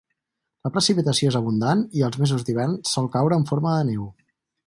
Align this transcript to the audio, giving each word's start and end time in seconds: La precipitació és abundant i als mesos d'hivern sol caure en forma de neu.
La 0.67 0.69
precipitació 0.77 1.33
és 1.33 1.37
abundant 1.39 1.83
i 1.99 2.03
als 2.07 2.19
mesos 2.23 2.47
d'hivern 2.47 2.75
sol 2.95 3.13
caure 3.17 3.41
en 3.43 3.47
forma 3.53 3.77
de 3.77 3.87
neu. 3.93 4.09